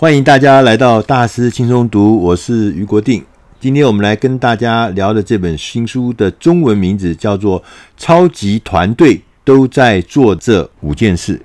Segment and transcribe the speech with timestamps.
[0.00, 3.24] 欢迎大家来到大师轻松读，我是余国定。
[3.58, 7.60] 今天我们来跟大家聊的这本新书的中文名字叫做
[7.96, 11.36] 《超级团队都在做这五件事》。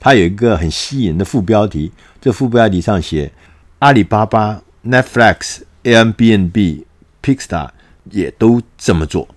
[0.00, 3.30] 它有一个很吸引的副标题，这副标题上写：
[3.80, 6.84] 阿里巴巴、Netflix、Airbnb、
[7.22, 7.68] Pixar
[8.10, 9.28] 也都这么做，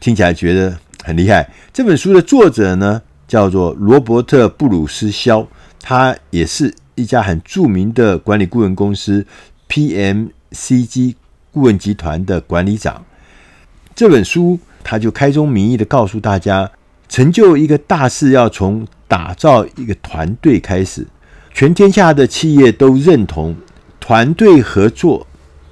[0.00, 1.52] 听起来觉得很厉害。
[1.74, 5.46] 这本书的作者呢，叫做罗伯特·布鲁斯·肖，
[5.78, 9.26] 他也是一家很著名的管理顾问公司
[9.68, 11.14] PMCG
[11.52, 13.04] 顾问集团的管理长。
[13.94, 16.70] 这本书他就开宗明义的告诉大家，
[17.08, 21.06] 成就一个大事要从打造一个团队开始。
[21.52, 23.54] 全天下的企业都认同
[24.00, 25.26] 团队合作、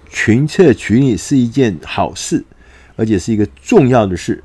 [0.09, 2.45] 群策群力是一件好事，
[2.95, 4.43] 而且是一个重要的事。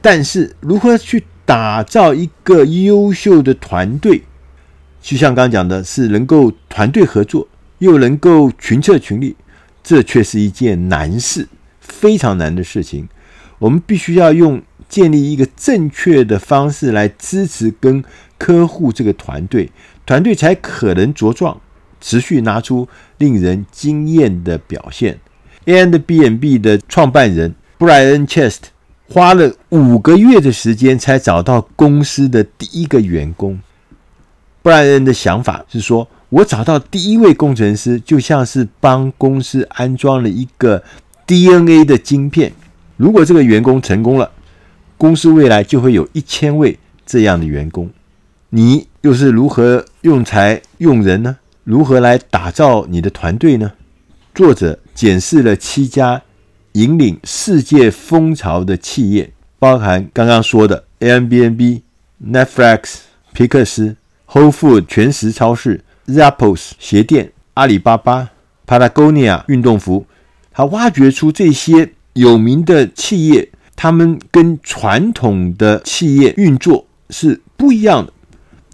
[0.00, 4.22] 但是如何去打造一个优秀的团队，
[5.02, 7.46] 就像刚讲的，是能够团队合作，
[7.78, 9.36] 又能够群策群力，
[9.82, 11.48] 这却是一件难事，
[11.80, 13.08] 非常难的事情。
[13.58, 18.02] 我们必须要用建立一个正确的方式来支持跟
[18.38, 19.70] 呵护这个团队，
[20.06, 21.60] 团队才可能茁壮，
[22.00, 25.18] 持续拿出令人惊艳的表现。
[25.66, 28.58] Airbnb 的创办人 Brian Chest
[29.08, 33.60] 花了五个月的时间才找到公司的第一个员工。
[34.62, 40.82] 布莱恩的想法是说：“我找到第一位工程师，就像是帮公司安装了一个
[41.26, 42.52] DNA 的晶片。
[42.96, 44.30] 如果这个员工成功了，
[44.96, 47.90] 公司未来就会有一千位这样的员工。
[48.50, 51.36] 你又是如何用才用人呢？
[51.64, 53.72] 如何来打造你的团队呢？”
[54.34, 56.22] 作者检视了七家。
[56.74, 61.82] 引领世界风潮的企业，包含刚刚说的 Airbnb、
[62.26, 63.00] Netflix、
[63.34, 63.94] 皮克斯、
[64.32, 68.30] Whole Food 全食超市、Zappos 鞋店、阿里巴巴、
[68.66, 70.06] Patagonia 运动服。
[70.50, 78.12] 他挖掘出这些有名的企业，他们跟传统的企业运作是不一样的。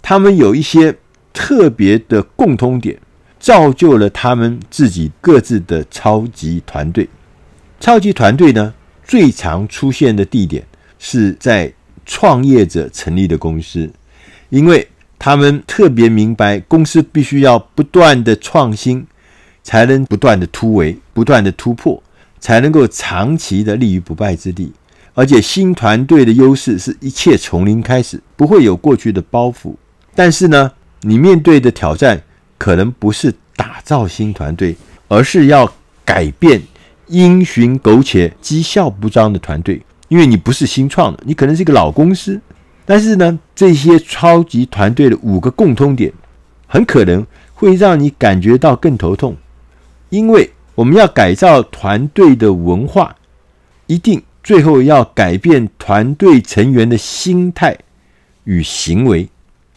[0.01, 0.95] 他们有一些
[1.33, 2.97] 特别的共通点，
[3.37, 7.09] 造就了他们自己各自的超级团队。
[7.81, 10.65] 超级团队呢，最常出现的地点
[10.97, 11.73] 是在
[12.05, 13.91] 创业者成立的公司，
[14.49, 14.87] 因为
[15.19, 19.05] 他们特别明白，公司必须要不断的创新，
[19.61, 22.01] 才能不断的突围、不断的突破，
[22.39, 24.71] 才能够长期的立于不败之地。
[25.13, 29.75] 而且新团队的优势是一切从零开始，不会有过去的包袱。
[30.15, 30.71] 但是呢，
[31.01, 32.21] 你面对的挑战
[32.57, 34.75] 可能不是打造新团队，
[35.09, 35.71] 而是要
[36.05, 36.61] 改变。
[37.07, 42.39] 因循苟且、绩效不彰的团队，因为你不是新创的，你可能是一个老公司。
[42.89, 46.11] 但是呢，这些超级团队的五个共通点，
[46.65, 47.23] 很可能
[47.53, 49.37] 会让你感觉到更头痛。
[50.09, 53.15] 因为我们要改造团队的文化，
[53.85, 57.77] 一定最后要改变团队成员的心态
[58.45, 59.29] 与行为，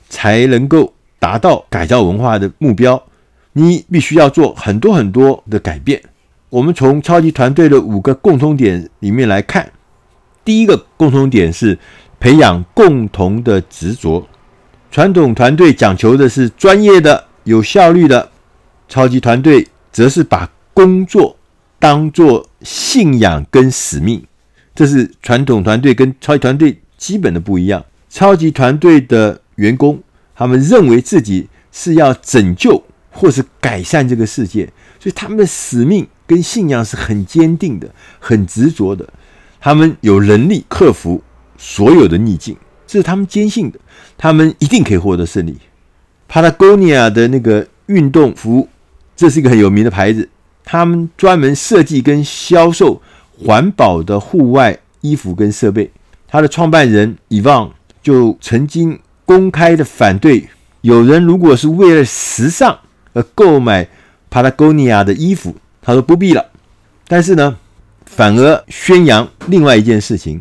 [0.09, 3.03] 才能够达到改造文化的目标。
[3.53, 6.01] 你必须要做很多很多的改变。
[6.49, 9.71] 我们从超级团队的五个共同点里面来看，
[10.43, 11.79] 第一个共同点是
[12.23, 14.25] 培养共同的执着。
[14.93, 18.31] 传统团队讲求的是专业的、有效率的，
[18.89, 21.37] 超级团队则是把工作
[21.81, 24.25] 当作信仰跟使命。
[24.73, 27.85] 这是传统团队跟超级团队基本的不一样。
[28.09, 30.01] 超级团队的员工，
[30.37, 36.07] 他们认为自己是要拯救或是改善这个世界，所以他们的使命。
[36.25, 39.07] 跟信仰是很坚定的，很执着的。
[39.61, 41.23] 他们有能力克服
[41.63, 42.57] 所有的逆境，
[42.89, 43.79] 这是他们坚信的。
[44.19, 45.57] 他们一定可以获得胜利。
[46.29, 48.69] Patagonia 的那个运动服，
[49.15, 50.29] 这是一个很有名的牌子。
[50.65, 53.01] 他们专门设计跟销售
[53.39, 55.89] 环保的户外衣服跟设备。
[56.27, 57.71] 他的创办人伊万
[58.03, 60.49] 就曾经公开的反对，
[60.81, 62.77] 有人如果是为了时尚
[63.13, 63.87] 而购买
[64.29, 65.55] Patagonia 的衣服。
[65.85, 66.47] 他说不必了，
[67.09, 67.57] 但是呢，
[68.07, 70.41] 反而宣扬另外一件事情：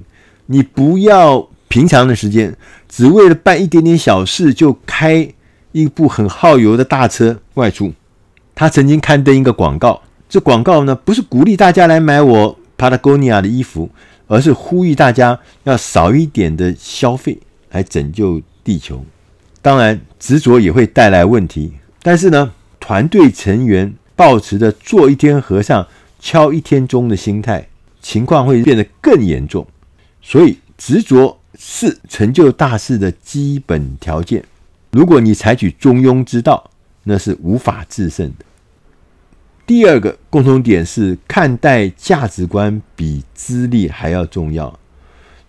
[0.52, 2.56] 你不要平常的时间
[2.90, 5.28] 只为了办一点点小事就开
[5.72, 7.94] 一部很耗油的大车外出。
[8.54, 13.90] 他曾经刊登一个广告，这广告呢不是鼓励大家来买我 Patagonia 的衣服，
[14.28, 17.40] 而是呼吁大家要少一点的消费
[17.72, 19.04] 来拯救地球。
[19.62, 21.74] 当然，执着也会带来问题，
[22.04, 23.94] 但是呢，团队成员。
[24.14, 25.88] 抱持着做一天和尚
[26.20, 27.68] 敲一天钟的心态，
[28.04, 29.66] 情况会变得更严重。
[30.22, 34.44] 所以，执着是成就大事的基本条件。
[34.92, 36.70] 如果你采取中庸之道，
[37.04, 38.46] 那是无法制胜的。
[39.66, 44.78] 第二个共同点是看待价值观比资历还要重要。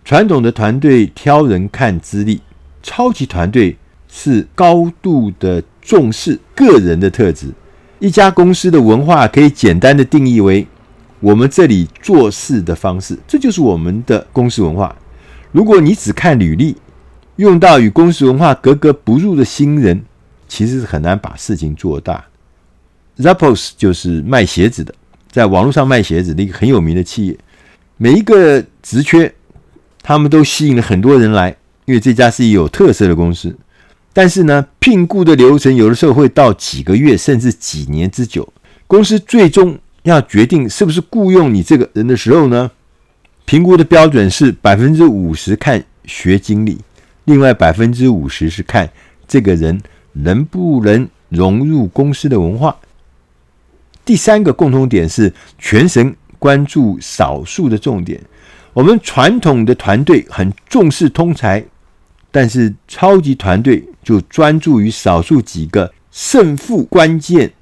[0.05, 2.41] 传统的团队挑人看资历，
[2.81, 3.77] 超级团队
[4.07, 7.51] 是高度的重视个人的特质。
[7.99, 10.65] 一家公司的文化可以简单的定义为
[11.23, 14.93] 我们这里做事的方式，这就是我们的公司文化。
[15.53, 16.75] 如果你只看履历，
[17.37, 20.03] 用到与公司文化格格不入的新人，
[20.49, 22.25] 其实是很难把事情做大。
[23.17, 24.93] Zappos 就是卖鞋子的，
[25.31, 27.37] 在网络上卖鞋子的一个很有名的企业。
[27.95, 29.33] 每一个职缺，
[30.01, 31.55] 他们都吸引了很多人来，
[31.85, 33.55] 因为这家是有特色的公司。
[34.11, 38.51] 但是呢，聘雇的流程有的时候会到几个月甚至几年之久。
[38.87, 42.69] 公司最终要决定是不是雇佣你这个人的时候呢，
[43.45, 46.77] 评估的标准是百分之五十看学经历，
[47.25, 48.89] 另外百分之五十是看
[49.27, 52.77] 这个人能不能融入公司的文化。
[54.05, 58.21] 第三个共同点是全神关注少数的重点。
[58.73, 61.63] 我们传统的团队很重视通才，
[62.29, 67.53] 但是超级团队就专注于少数几个胜负关键。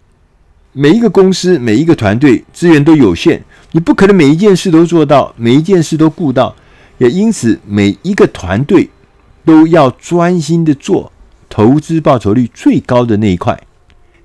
[0.74, 3.42] 每一个公司、每一个团队资源都有限，
[3.72, 6.56] 你不可能每一件事都做到，每一件事都顾到。
[6.98, 8.90] 也因此，每一个团队
[9.44, 11.12] 都要专心的做
[11.50, 13.60] 投资报酬率最高的那一块。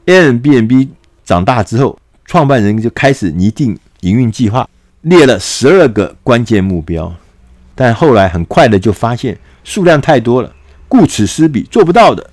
[0.07, 0.89] Airbnb
[1.25, 1.99] 长大之后。
[2.29, 4.69] 创办人就开始拟定营运计划，
[5.03, 7.15] 列了十二个关键目标，
[7.73, 10.53] 但后来很快的就发现数量太多了，
[10.89, 12.31] 顾此失彼，做不到的。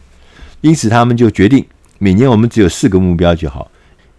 [0.61, 1.63] 因此，他们就决定
[1.99, 3.69] 每年我们只有四个目标就好，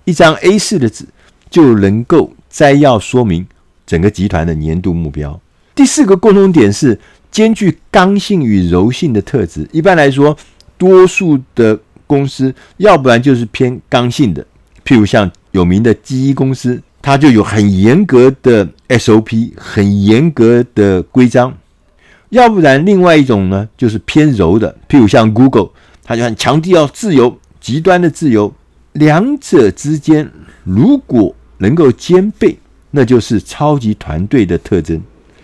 [0.05, 1.05] 一张 A4 的纸
[1.51, 3.47] 就能够摘要说明
[3.87, 5.41] 整个集团的年度目标。
[5.75, 6.99] 第四个共同点是
[7.31, 9.69] 兼具刚性与柔性的特质。
[9.73, 10.37] 一般来说，
[10.79, 14.47] 多数的公司要不然就是偏刚性的，
[14.85, 15.31] 譬如像。
[15.55, 21.56] 有名的记忆公司，它就有很严格的 SOP，很严格的规章。
[22.31, 25.69] 要不然，另外一种呢，就是偏柔的，譬如像 Google，
[26.03, 28.53] 它就很强调自由，极端的自由。
[28.94, 30.29] 两者之间
[30.64, 32.58] 如果能够兼备，
[32.91, 35.00] 那就是超级团队的特征。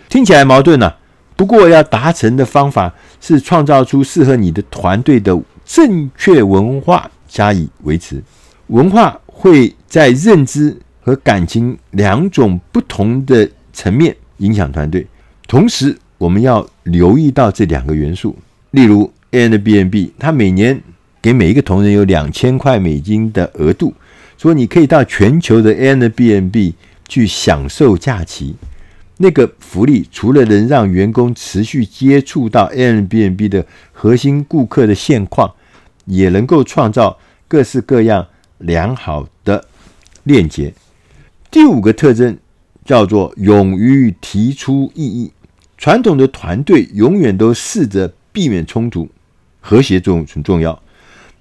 [0.09, 0.97] 听起来矛盾啊，
[1.35, 8.21] 不过要达成的方法是创造出适合你的团队的正确文化，加以维持。
[8.67, 15.05] 文化会在认知和感情两种不同的层面影响团队，
[15.47, 18.37] 同时我们要留意到这两个元素。
[18.71, 20.81] 例如，Airbnb，它每年
[21.21, 23.93] 给每一个同仁有两千块美金的额度，
[24.37, 26.73] 说你可以到全球的 Airbnb
[27.07, 28.55] 去享受假期。
[29.17, 35.53] 那个福利除了能让员工持续接触到 Airbnb 的核心顾客的现况，
[36.05, 38.27] 也能够创造各式各样。
[38.63, 39.65] 良好的
[40.21, 40.71] 链接。
[41.49, 42.37] 第五个特征
[42.85, 45.31] 叫做勇于提出异议。
[45.79, 49.09] 传统的团队永远都试着避免冲突，
[49.59, 50.79] 和谐作用很重要。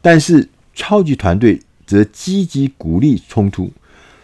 [0.01, 3.71] 但是超级团队则积极鼓励冲突。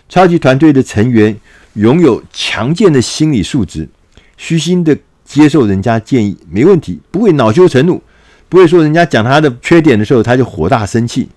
[0.08, 1.36] 超级团队的成员
[1.74, 3.88] 拥有强健的心理素质，
[4.36, 8.00] 虚心的接受人家建议，没问题，不会恼羞成怒，
[8.48, 11.28] 不会说人家讲他的缺点的时候他就火大生气。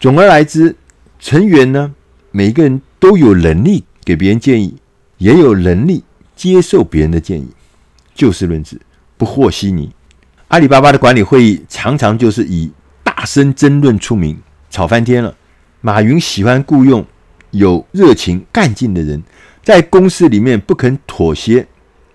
[0.00, 0.74] 总而言之，
[1.18, 1.94] 成员呢，
[2.30, 4.74] 每一个人都有能力给别人建议，
[5.18, 6.02] 也有能力
[6.34, 7.48] 接受别人的建议，
[8.14, 8.80] 就事论事，
[9.18, 9.90] 不和稀泥。
[10.48, 12.70] 阿里巴巴的管理会议常常就是以
[13.20, 14.34] 大声争论出名，
[14.70, 15.36] 吵翻天了。
[15.82, 17.04] 马云喜欢雇佣
[17.50, 19.22] 有热情、干劲的人，
[19.62, 21.66] 在公司里面不肯妥协，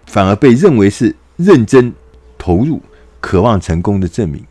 [0.07, 1.93] 反而被认为是认真
[2.39, 2.81] 投入、
[3.21, 4.43] 渴望成功的证明。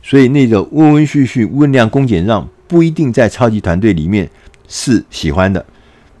[0.00, 2.48] 所以那个温温煦煦、温良恭俭让。
[2.68, 4.28] 不一定在超级团队里面
[4.68, 5.64] 是喜欢的。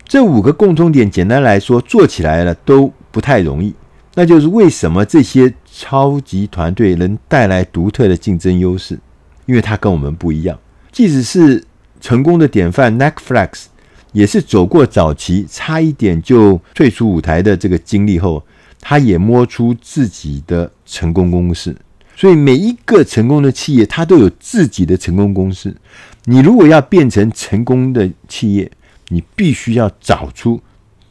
[0.04, 3.72] 这五个共通点，简单来说，做起来了都不太容易。
[4.14, 8.98] 那就是为什么这些超级团队能带来独特的竞争优势？
[9.46, 10.58] 因为它跟我们不一样。
[10.92, 11.64] 即使是
[12.00, 13.64] 成功的典范 Netflix，
[14.12, 18.42] 也是走过早期，差一点就退出舞台的这个经历后，
[18.80, 21.76] 他也摸出自己的成功公式。
[22.14, 25.76] 所以每一个成功的企业，它都有自己的成功公式。
[26.24, 28.70] 你如果要变成成功的企业，
[29.08, 30.58] 你必须要找出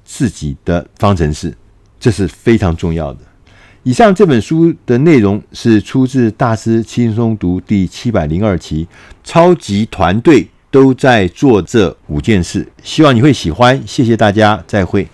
[0.04, 1.56] 自己的方程式，
[2.00, 3.20] 这是非常重要的。
[3.86, 8.88] 以上这本书的内容是出自《大师轻松读》第七百零二期，
[9.24, 12.68] 超级团队都在做这五件事。
[12.82, 15.08] 希望你会喜欢，谢谢大家，再会。